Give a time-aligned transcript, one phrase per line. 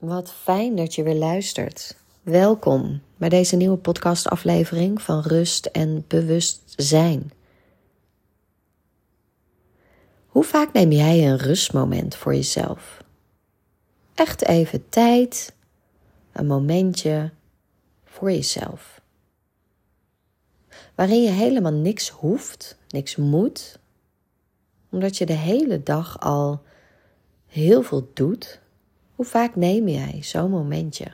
[0.00, 1.96] Wat fijn dat je weer luistert.
[2.22, 7.32] Welkom bij deze nieuwe podcastaflevering van Rust en Bewustzijn.
[10.26, 13.04] Hoe vaak neem jij een rustmoment voor jezelf?
[14.14, 15.54] Echt even tijd,
[16.32, 17.30] een momentje
[18.04, 19.00] voor jezelf.
[20.94, 23.78] Waarin je helemaal niks hoeft, niks moet,
[24.90, 26.62] omdat je de hele dag al
[27.46, 28.60] heel veel doet
[29.20, 31.12] hoe vaak neem jij zo'n momentje?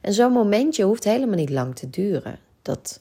[0.00, 2.38] En zo'n momentje hoeft helemaal niet lang te duren.
[2.62, 3.00] Dat,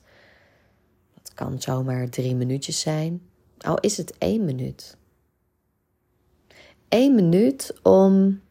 [1.14, 3.22] dat kan zomaar drie minuutjes zijn,
[3.58, 4.98] al is het één minuut.
[6.90, 8.42] Eén minuut om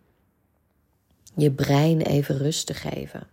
[1.34, 3.26] je brein even rust te geven.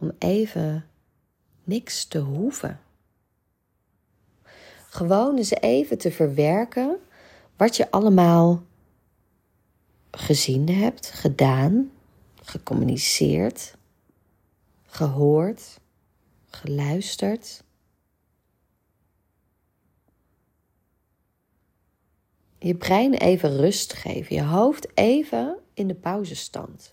[0.00, 0.86] Om even
[1.64, 2.80] niks te hoeven.
[4.88, 6.96] Gewoon eens even te verwerken
[7.56, 8.62] wat je allemaal
[10.16, 11.90] gezien hebt, gedaan,
[12.42, 13.76] gecommuniceerd,
[14.86, 15.80] gehoord,
[16.46, 17.62] geluisterd.
[22.58, 26.92] Je brein even rust geven, je hoofd even in de pauzestand.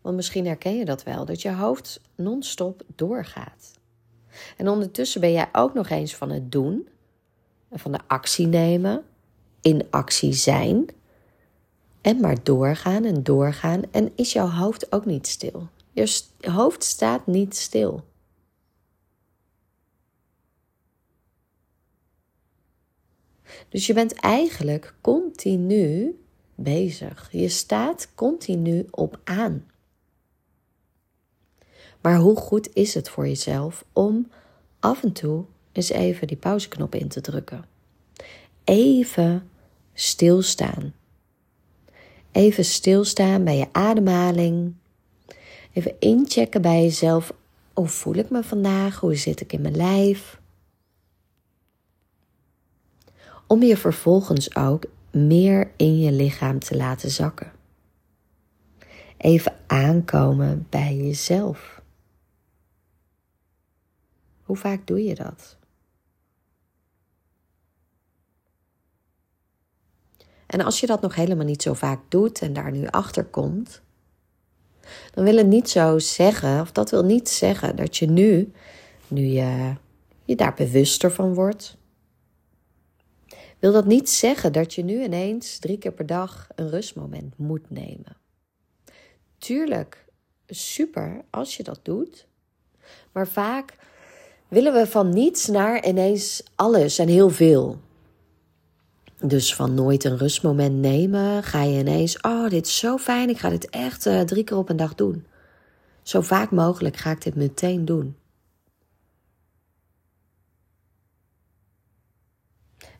[0.00, 3.72] Want misschien herken je dat wel, dat je hoofd non-stop doorgaat.
[4.56, 6.88] En ondertussen ben jij ook nog eens van het doen,
[7.68, 9.04] en van de actie nemen,
[9.62, 10.86] in actie zijn.
[12.00, 13.82] En maar doorgaan en doorgaan.
[13.90, 15.68] En is jouw hoofd ook niet stil?
[15.92, 18.04] Je hoofd staat niet stil.
[23.68, 26.18] Dus je bent eigenlijk continu
[26.54, 27.28] bezig.
[27.30, 29.66] Je staat continu op aan.
[32.00, 34.30] Maar hoe goed is het voor jezelf om
[34.80, 37.64] af en toe eens even die pauzeknop in te drukken?
[38.64, 39.50] Even
[39.94, 40.94] stilstaan.
[42.32, 44.74] Even stilstaan bij je ademhaling.
[45.72, 47.32] Even inchecken bij jezelf.
[47.72, 49.00] Hoe voel ik me vandaag?
[49.00, 50.40] Hoe zit ik in mijn lijf?
[53.46, 57.52] Om je vervolgens ook meer in je lichaam te laten zakken.
[59.16, 61.82] Even aankomen bij jezelf.
[64.42, 65.56] Hoe vaak doe je dat?
[70.52, 73.80] En als je dat nog helemaal niet zo vaak doet en daar nu achter komt,
[75.14, 78.52] dan wil het niet zo zeggen, of dat wil niet zeggen dat je nu,
[79.08, 79.74] nu je
[80.24, 81.76] je daar bewuster van wordt,
[83.58, 87.70] wil dat niet zeggen dat je nu ineens drie keer per dag een rustmoment moet
[87.70, 88.16] nemen.
[89.38, 90.04] Tuurlijk,
[90.46, 92.26] super als je dat doet,
[93.12, 93.76] maar vaak
[94.48, 97.80] willen we van niets naar ineens alles en heel veel.
[99.24, 103.38] Dus van nooit een rustmoment nemen, ga je ineens, oh, dit is zo fijn, ik
[103.38, 105.26] ga dit echt uh, drie keer op een dag doen.
[106.02, 108.16] Zo vaak mogelijk ga ik dit meteen doen.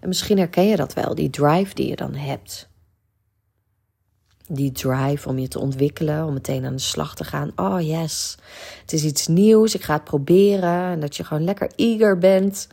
[0.01, 2.69] En misschien herken je dat wel, die drive die je dan hebt.
[4.49, 7.53] Die drive om je te ontwikkelen, om meteen aan de slag te gaan.
[7.57, 8.37] Oh yes,
[8.81, 10.83] het is iets nieuws, ik ga het proberen.
[10.83, 12.69] En dat je gewoon lekker eager bent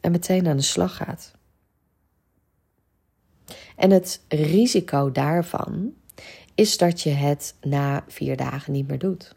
[0.00, 1.37] en meteen aan de slag gaat.
[3.78, 5.94] En het risico daarvan
[6.54, 9.34] is dat je het na vier dagen niet meer doet.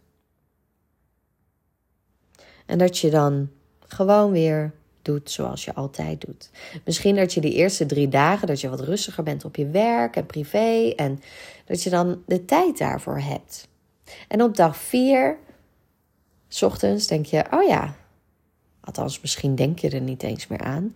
[2.66, 3.50] En dat je dan
[3.88, 6.50] gewoon weer doet zoals je altijd doet.
[6.86, 10.16] Misschien dat je die eerste drie dagen dat je wat rustiger bent op je werk
[10.16, 11.20] en privé en
[11.66, 13.68] dat je dan de tijd daarvoor hebt.
[14.28, 15.38] En op dag vier,
[16.48, 17.96] s ochtends, denk je: oh ja,
[18.80, 20.96] althans misschien denk je er niet eens meer aan.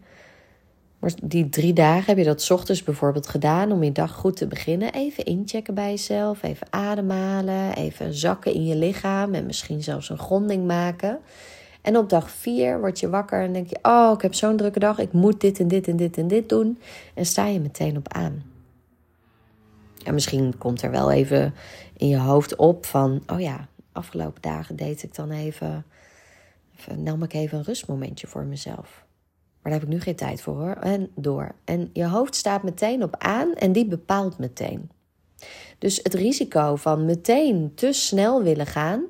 [1.00, 4.48] Maar die drie dagen heb je dat ochtends bijvoorbeeld gedaan om je dag goed te
[4.48, 4.94] beginnen.
[4.94, 10.18] Even inchecken bij jezelf, even ademhalen, even zakken in je lichaam en misschien zelfs een
[10.18, 11.20] gronding maken.
[11.82, 14.80] En op dag vier word je wakker en denk je: Oh, ik heb zo'n drukke
[14.80, 16.80] dag, ik moet dit en dit en dit en dit doen.
[17.14, 18.44] En sta je meteen op aan.
[20.04, 21.54] En misschien komt er wel even
[21.98, 25.86] in je hoofd op van: Oh ja, afgelopen dagen deed ik dan even.
[26.80, 29.05] even nam ik even een rustmomentje voor mezelf.
[29.66, 30.76] Maar daar heb ik nu geen tijd voor hoor.
[30.76, 31.56] En door.
[31.64, 34.90] En je hoofd staat meteen op aan en die bepaalt meteen.
[35.78, 39.04] Dus het risico van meteen te snel willen gaan.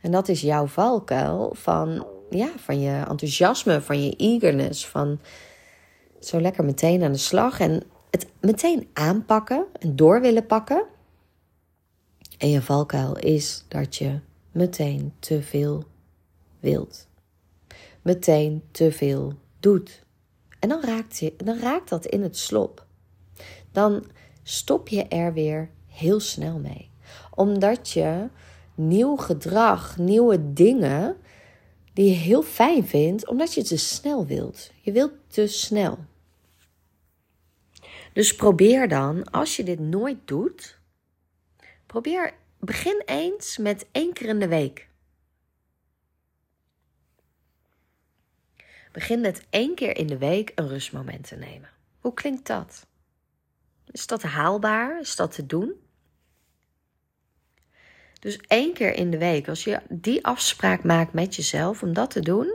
[0.00, 4.86] En dat is jouw valkuil van, ja, van je enthousiasme, van je eagerness.
[4.86, 5.20] Van
[6.20, 7.60] zo lekker meteen aan de slag.
[7.60, 10.84] En het meteen aanpakken en door willen pakken.
[12.38, 14.18] En je valkuil is dat je
[14.52, 15.84] meteen te veel
[16.60, 17.06] wilt
[18.06, 20.04] meteen te veel doet.
[20.58, 22.86] En dan raakt, je, dan raakt dat in het slop.
[23.72, 24.04] Dan
[24.42, 26.90] stop je er weer heel snel mee.
[27.34, 28.28] Omdat je
[28.74, 31.16] nieuw gedrag, nieuwe dingen
[31.92, 34.70] die je heel fijn vindt, omdat je te snel wilt.
[34.80, 35.98] Je wilt te snel.
[38.12, 40.78] Dus probeer dan, als je dit nooit doet,
[41.86, 44.88] probeer, begin eens met één keer in de week.
[48.96, 51.68] Begin met één keer in de week een rustmoment te nemen.
[52.00, 52.86] Hoe klinkt dat?
[53.90, 55.00] Is dat haalbaar?
[55.00, 55.72] Is dat te doen?
[58.20, 62.10] Dus één keer in de week, als je die afspraak maakt met jezelf om dat
[62.10, 62.54] te doen,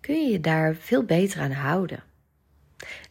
[0.00, 2.02] kun je je daar veel beter aan houden.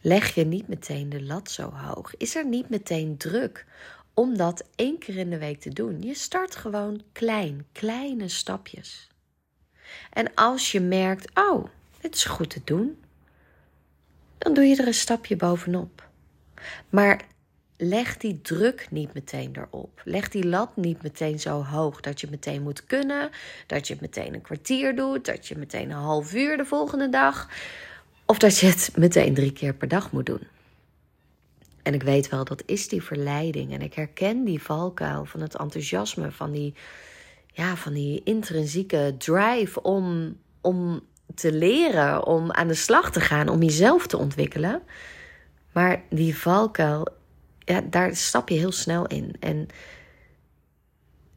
[0.00, 2.16] Leg je niet meteen de lat zo hoog.
[2.16, 3.66] Is er niet meteen druk
[4.12, 6.02] om dat één keer in de week te doen.
[6.02, 9.08] Je start gewoon klein, kleine stapjes.
[10.10, 11.64] En als je merkt, oh,
[12.04, 12.98] het is goed te doen,
[14.38, 16.08] dan doe je er een stapje bovenop.
[16.88, 17.24] Maar
[17.76, 20.00] leg die druk niet meteen erop.
[20.04, 23.30] Leg die lat niet meteen zo hoog dat je meteen moet kunnen,
[23.66, 27.48] dat je meteen een kwartier doet, dat je meteen een half uur de volgende dag,
[28.24, 30.46] of dat je het meteen drie keer per dag moet doen.
[31.82, 33.72] En ik weet wel, dat is die verleiding.
[33.72, 36.74] En ik herken die valkuil van het enthousiasme, van die,
[37.52, 41.02] ja, van die intrinsieke drive om, om
[41.34, 44.82] te leren, om aan de slag te gaan, om jezelf te ontwikkelen.
[45.72, 47.08] Maar die valkuil,
[47.58, 49.36] ja, daar stap je heel snel in.
[49.40, 49.68] En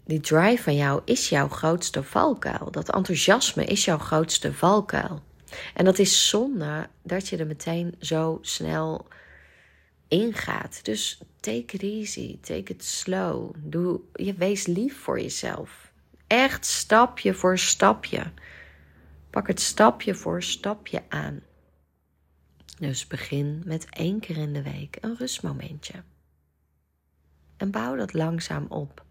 [0.05, 2.71] die drive van jou is jouw grootste valkuil.
[2.71, 5.21] Dat enthousiasme is jouw grootste valkuil.
[5.73, 9.07] En dat is zonde dat je er meteen zo snel
[10.07, 10.79] ingaat.
[10.83, 13.53] Dus take it easy, take it slow.
[13.57, 15.91] Doe, je wees lief voor jezelf.
[16.27, 18.31] Echt stapje voor stapje.
[19.29, 21.41] Pak het stapje voor stapje aan.
[22.79, 26.03] Dus begin met één keer in de week een rustmomentje.
[27.57, 29.05] En bouw dat langzaam op.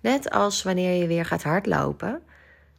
[0.00, 2.22] Net als wanneer je weer gaat hardlopen,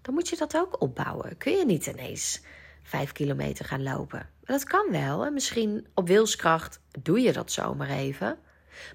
[0.01, 1.37] dan moet je dat ook opbouwen.
[1.37, 2.41] Kun je niet ineens
[2.83, 4.29] vijf kilometer gaan lopen.
[4.43, 8.37] Dat kan wel en misschien op wilskracht doe je dat zomaar even.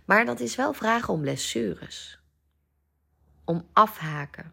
[0.05, 2.21] Maar dat is wel vragen om blessures.
[3.45, 4.53] Om afhaken.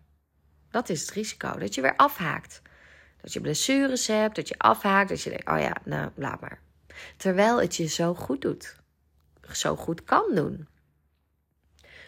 [0.69, 2.61] Dat is het risico, dat je weer afhaakt.
[3.25, 6.59] Dat je blessures hebt, dat je afhaakt, dat je denkt, oh ja, nou, laat maar.
[7.17, 8.75] Terwijl het je zo goed doet.
[9.51, 10.67] Zo goed kan doen.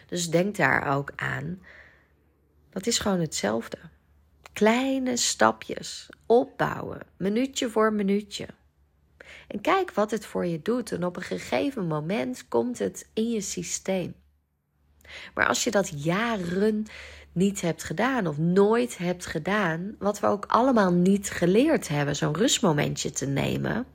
[0.06, 1.62] Dus denk daar ook aan.
[2.70, 3.78] Dat is gewoon hetzelfde.
[4.52, 8.46] Kleine stapjes opbouwen, minuutje voor minuutje.
[9.48, 10.92] En kijk wat het voor je doet.
[10.92, 14.14] En op een gegeven moment komt het in je systeem.
[15.34, 16.86] Maar als je dat jaren
[17.32, 22.36] niet hebt gedaan of nooit hebt gedaan, wat we ook allemaal niet geleerd hebben, zo'n
[22.36, 23.86] rustmomentje te nemen,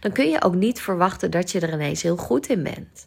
[0.00, 3.06] dan kun je ook niet verwachten dat je er ineens heel goed in bent.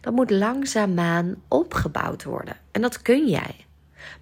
[0.00, 2.56] Dat moet langzaamaan opgebouwd worden.
[2.70, 3.66] En dat kun jij.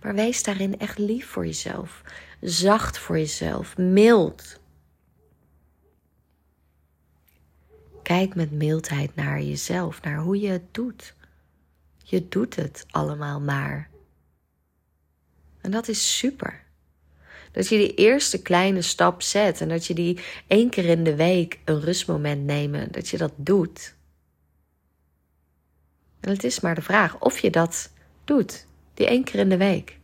[0.02, 2.02] Maar wees daarin echt lief voor jezelf.
[2.40, 3.76] Zacht voor jezelf.
[3.76, 4.60] Mild.
[8.02, 11.14] Kijk met mildheid naar jezelf, naar hoe je het doet.
[12.10, 13.90] Je doet het allemaal maar.
[15.60, 16.64] En dat is super.
[17.52, 21.16] Dat je die eerste kleine stap zet en dat je die één keer in de
[21.16, 23.94] week een rustmoment nemen, dat je dat doet.
[26.20, 27.92] En het is maar de vraag of je dat
[28.24, 29.98] doet, die één keer in de week.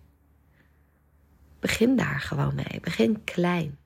[1.60, 2.80] Begin daar gewoon mee.
[2.80, 3.78] Begin klein.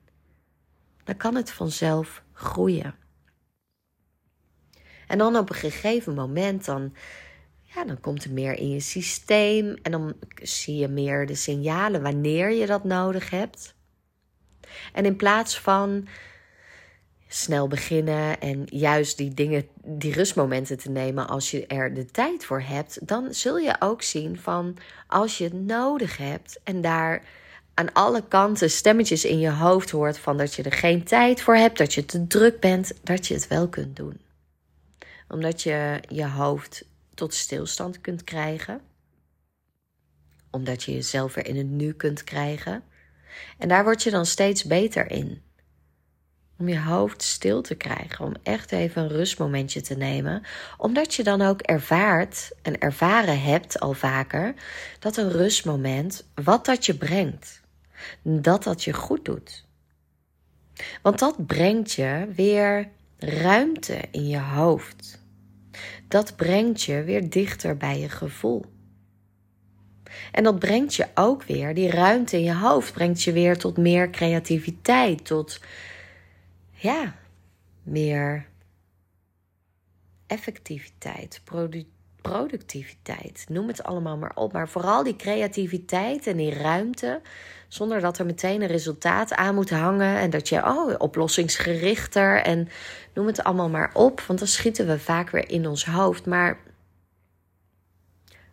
[1.03, 2.95] Dan kan het vanzelf groeien.
[5.07, 6.93] En dan op een gegeven moment, dan,
[7.73, 9.77] ja, dan komt er meer in je systeem.
[9.81, 13.75] En dan zie je meer de signalen wanneer je dat nodig hebt.
[14.93, 16.07] En in plaats van
[17.27, 22.45] snel beginnen en juist die dingen, die rustmomenten te nemen als je er de tijd
[22.45, 27.23] voor hebt, dan zul je ook zien van als je het nodig hebt en daar
[27.73, 31.55] aan alle kanten stemmetjes in je hoofd hoort van dat je er geen tijd voor
[31.55, 34.19] hebt, dat je te druk bent, dat je het wel kunt doen.
[35.27, 36.85] Omdat je je hoofd
[37.19, 38.81] tot stilstand kunt krijgen.
[40.51, 42.83] Omdat je jezelf weer in het nu kunt krijgen.
[43.57, 45.41] En daar word je dan steeds beter in.
[46.57, 50.43] Om je hoofd stil te krijgen, om echt even een rustmomentje te nemen.
[50.77, 54.53] Omdat je dan ook ervaart en ervaren hebt al vaker
[54.99, 57.61] dat een rustmoment, wat dat je brengt,
[58.21, 59.65] dat dat je goed doet.
[61.01, 65.18] Want dat brengt je weer ruimte in je hoofd.
[66.09, 68.65] Dat brengt je weer dichter bij je gevoel.
[70.31, 73.77] En dat brengt je ook weer, die ruimte in je hoofd brengt je weer tot
[73.77, 75.59] meer creativiteit, tot
[76.71, 77.15] ja,
[77.83, 78.47] meer
[80.27, 81.98] effectiviteit, productiviteit.
[83.49, 84.53] Noem het allemaal maar op.
[84.53, 87.21] Maar vooral die creativiteit en die ruimte.
[87.67, 90.17] Zonder dat er meteen een resultaat aan moet hangen.
[90.17, 92.69] En dat je, oh, oplossingsgerichter en
[93.13, 94.21] noem het allemaal maar op.
[94.21, 96.25] Want dan schieten we vaak weer in ons hoofd.
[96.25, 96.57] Maar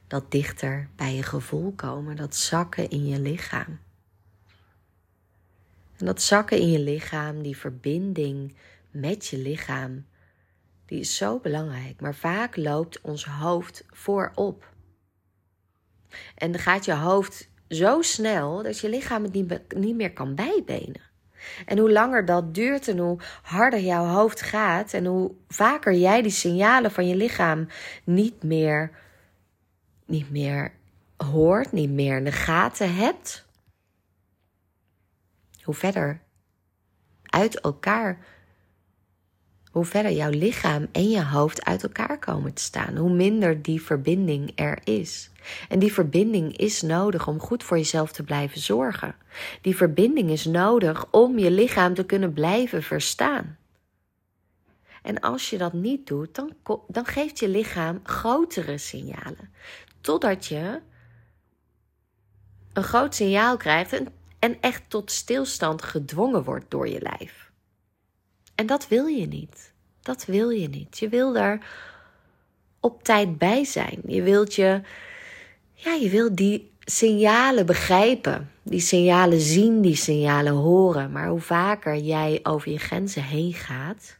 [0.06, 3.78] dat dichter bij je gevoel komen, dat zakken in je lichaam.
[5.96, 8.54] En dat zakken in je lichaam, die verbinding
[8.90, 10.06] met je lichaam,
[10.86, 12.00] die is zo belangrijk.
[12.00, 14.74] Maar vaak loopt ons hoofd voorop.
[16.34, 19.32] En dan gaat je hoofd zo snel dat je lichaam het
[19.74, 21.04] niet, meer kan bijbenen.
[21.66, 26.22] En hoe langer dat duurt en hoe harder jouw hoofd gaat en hoe vaker jij
[26.22, 27.68] die signalen van je lichaam
[28.04, 28.90] niet meer,
[30.06, 30.72] niet meer
[31.16, 33.46] hoort, niet meer in de gaten hebt,
[35.62, 36.20] hoe verder
[37.22, 38.18] uit elkaar
[39.76, 43.82] hoe verder jouw lichaam en je hoofd uit elkaar komen te staan, hoe minder die
[43.82, 45.30] verbinding er is.
[45.68, 49.14] En die verbinding is nodig om goed voor jezelf te blijven zorgen.
[49.60, 53.58] Die verbinding is nodig om je lichaam te kunnen blijven verstaan.
[55.02, 56.52] En als je dat niet doet, dan,
[56.88, 59.50] dan geeft je lichaam grotere signalen.
[60.00, 60.80] Totdat je
[62.72, 67.45] een groot signaal krijgt en, en echt tot stilstand gedwongen wordt door je lijf.
[68.56, 69.72] En dat wil je niet.
[70.02, 70.98] Dat wil je niet.
[70.98, 71.66] Je wil daar
[72.80, 74.00] op tijd bij zijn.
[74.06, 74.80] Je wilt je,
[75.72, 78.50] ja, je wilt die signalen begrijpen.
[78.62, 81.12] Die signalen zien, die signalen horen.
[81.12, 84.18] Maar hoe vaker jij over je grenzen heen gaat,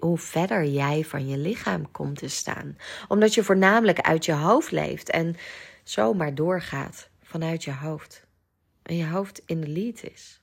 [0.00, 2.76] hoe, verder jij van je lichaam komt te staan.
[3.08, 5.36] Omdat je voornamelijk uit je hoofd leeft en
[5.84, 8.26] zomaar doorgaat vanuit je hoofd.
[8.82, 10.41] En je hoofd in de lead is.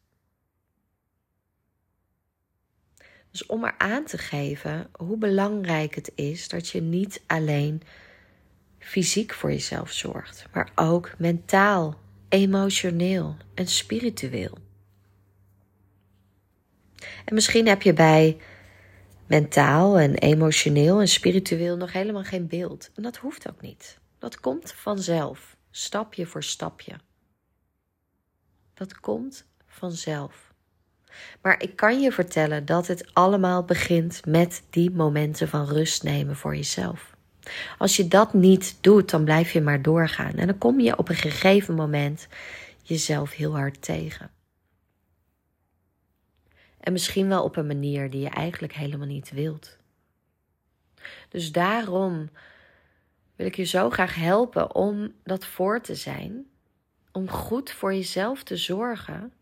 [3.40, 7.82] Dus om er aan te geven hoe belangrijk het is dat je niet alleen
[8.80, 14.58] fysiek voor jezelf zorgt, maar ook mentaal, emotioneel en spiritueel.
[17.26, 18.38] En misschien heb je bij
[19.28, 22.92] mentaal en emotioneel en spiritueel nog helemaal geen beeld.
[22.96, 24.00] En dat hoeft ook niet.
[24.18, 26.94] Dat komt vanzelf, stapje voor stapje.
[28.74, 30.49] Dat komt vanzelf.
[31.42, 36.36] Maar ik kan je vertellen dat het allemaal begint met die momenten van rust nemen
[36.36, 37.18] voor jezelf.
[37.78, 40.34] Als je dat niet doet, dan blijf je maar doorgaan.
[40.34, 42.28] En dan kom je op een gegeven moment
[42.82, 44.32] jezelf heel hard tegen.
[46.80, 49.78] En misschien wel op een manier die je eigenlijk helemaal niet wilt.
[51.30, 52.30] Dus daarom
[53.36, 56.46] wil ik je zo graag helpen om dat voor te zijn.
[57.12, 59.34] Om goed voor jezelf te zorgen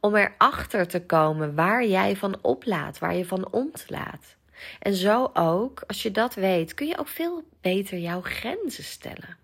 [0.00, 4.36] om erachter te komen waar jij van oplaat, waar je van ontlaat.
[4.78, 9.36] En zo ook, als je dat weet, kun je ook veel beter jouw grenzen stellen.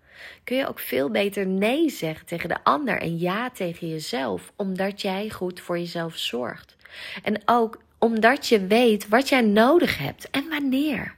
[0.43, 5.01] Kun je ook veel beter nee zeggen tegen de ander en ja tegen jezelf, omdat
[5.01, 6.75] jij goed voor jezelf zorgt.
[7.23, 11.15] En ook omdat je weet wat jij nodig hebt en wanneer.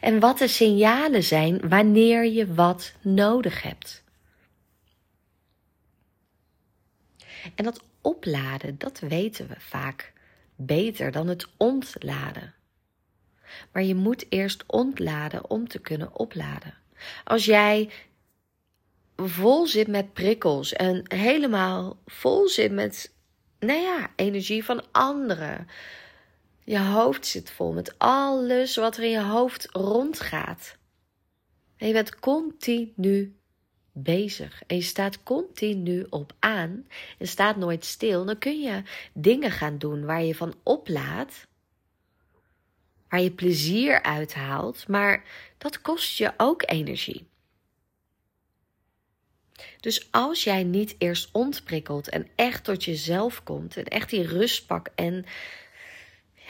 [0.00, 4.04] En wat de signalen zijn wanneer je wat nodig hebt.
[7.54, 10.12] En dat opladen, dat weten we vaak
[10.56, 12.54] beter dan het ontladen.
[13.72, 16.74] Maar je moet eerst ontladen om te kunnen opladen.
[17.24, 17.90] Als jij
[19.16, 23.12] vol zit met prikkels en helemaal vol zit met,
[23.58, 25.68] nou ja, energie van anderen.
[26.64, 30.76] Je hoofd zit vol met alles wat er in je hoofd rondgaat.
[31.76, 33.36] En je bent continu
[33.98, 36.86] bezig en je staat continu op aan
[37.18, 41.46] en staat nooit stil, dan kun je dingen gaan doen waar je van oplaat,
[43.08, 45.24] waar je plezier uithaalt, maar
[45.58, 47.26] dat kost je ook energie.
[49.80, 54.66] Dus als jij niet eerst ontprikkelt en echt tot jezelf komt en echt die rust
[54.66, 55.24] pakt en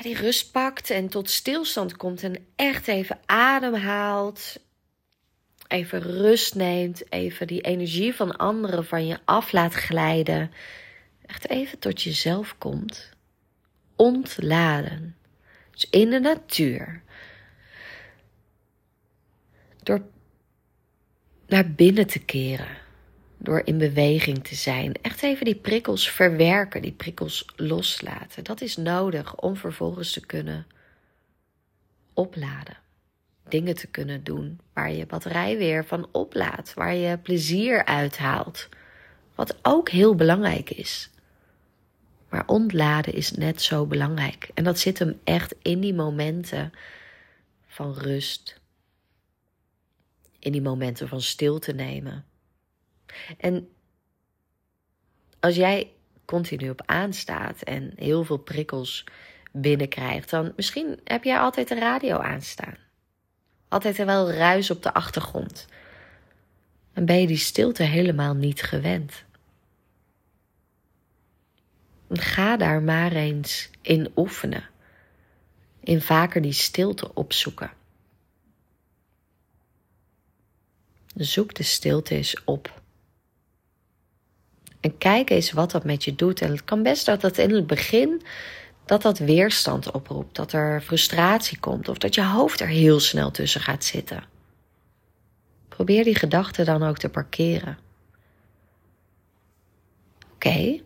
[0.00, 4.60] die rust pakt en tot stilstand komt en echt even ademhaalt
[5.68, 10.52] even rust neemt, even die energie van anderen van je af laat glijden,
[11.26, 13.10] echt even tot jezelf komt,
[13.96, 15.16] ontladen.
[15.70, 17.02] Dus in de natuur.
[19.82, 20.02] Door
[21.46, 22.84] naar binnen te keren.
[23.38, 24.92] Door in beweging te zijn.
[25.02, 28.44] Echt even die prikkels verwerken, die prikkels loslaten.
[28.44, 30.66] Dat is nodig om vervolgens te kunnen
[32.14, 32.84] opladen
[33.48, 38.68] dingen te kunnen doen waar je batterij weer van oplaadt, waar je plezier uithaalt.
[39.34, 41.10] Wat ook heel belangrijk is.
[42.28, 44.50] Maar ontladen is net zo belangrijk.
[44.54, 46.72] En dat zit hem echt in die momenten
[47.66, 48.60] van rust.
[50.38, 52.24] In die momenten van stilte nemen.
[53.38, 53.68] En
[55.40, 55.92] als jij
[56.24, 59.04] continu op aanstaat en heel veel prikkels
[59.52, 62.85] binnenkrijgt, dan misschien heb jij altijd de radio aanstaan.
[63.76, 65.66] Altijd er wel ruis op de achtergrond.
[66.92, 69.24] En ben je die stilte helemaal niet gewend.
[72.08, 74.68] Ga daar maar eens in oefenen.
[75.80, 77.70] In vaker die stilte opzoeken.
[81.14, 82.80] Zoek de stilte eens op.
[84.80, 86.40] En kijk eens wat dat met je doet.
[86.40, 88.22] En het kan best dat dat in het begin
[88.86, 93.30] dat dat weerstand oproept, dat er frustratie komt of dat je hoofd er heel snel
[93.30, 94.24] tussen gaat zitten.
[95.68, 97.78] Probeer die gedachten dan ook te parkeren.
[100.34, 100.48] Oké.
[100.48, 100.82] Okay.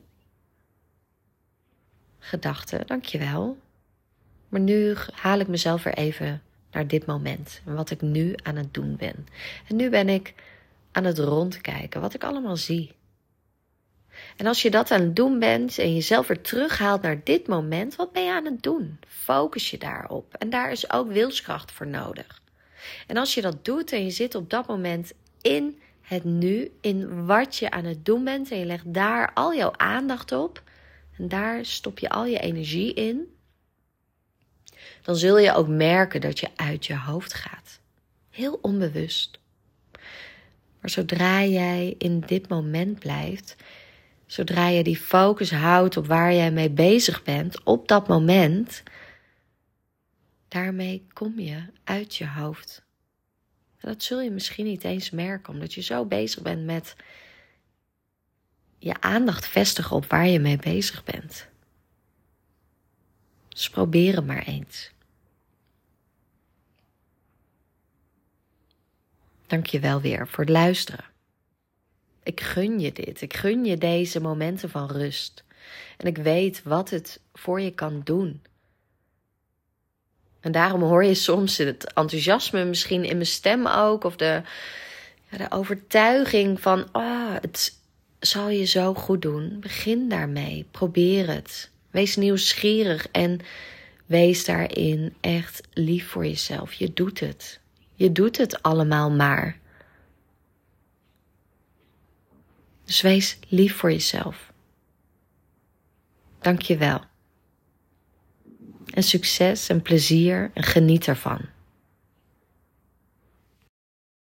[2.18, 3.58] Gedachten, dankjewel.
[4.48, 8.56] Maar nu haal ik mezelf weer even naar dit moment en wat ik nu aan
[8.56, 9.26] het doen ben.
[9.68, 10.34] En nu ben ik
[10.92, 12.92] aan het rondkijken wat ik allemaal zie.
[14.40, 17.96] En als je dat aan het doen bent en jezelf weer terughaalt naar dit moment,
[17.96, 18.98] wat ben je aan het doen?
[19.06, 20.34] Focus je daarop.
[20.34, 22.42] En daar is ook wilskracht voor nodig.
[23.06, 27.26] En als je dat doet en je zit op dat moment in het nu, in
[27.26, 30.62] wat je aan het doen bent en je legt daar al jouw aandacht op
[31.18, 33.34] en daar stop je al je energie in,
[35.02, 37.80] dan zul je ook merken dat je uit je hoofd gaat.
[38.30, 39.38] Heel onbewust.
[40.80, 43.56] Maar zodra jij in dit moment blijft,
[44.30, 48.82] zodra je die focus houdt op waar jij mee bezig bent, op dat moment,
[50.48, 52.82] daarmee kom je uit je hoofd.
[53.78, 56.96] En dat zul je misschien niet eens merken, omdat je zo bezig bent met
[58.78, 61.48] je aandacht vestigen op waar je mee bezig bent.
[63.48, 64.90] Dus probeer het maar eens.
[69.46, 71.09] Dank je wel weer voor het luisteren.
[72.30, 73.20] Ik gun je dit.
[73.20, 75.44] Ik gun je deze momenten van rust.
[75.96, 78.42] En ik weet wat het voor je kan doen.
[80.40, 84.04] En daarom hoor je soms het enthousiasme misschien in mijn stem ook.
[84.04, 84.42] Of de,
[85.30, 87.78] de overtuiging van, oh, het
[88.20, 89.56] zal je zo goed doen.
[89.60, 90.66] Begin daarmee.
[90.70, 91.70] Probeer het.
[91.90, 93.40] Wees nieuwsgierig en
[94.06, 96.72] wees daarin echt lief voor jezelf.
[96.72, 97.60] Je doet het.
[97.94, 99.59] Je doet het allemaal maar.
[102.90, 104.52] Dus wees lief voor jezelf.
[106.40, 107.00] Dank je wel.
[108.90, 111.40] En succes en plezier en geniet ervan.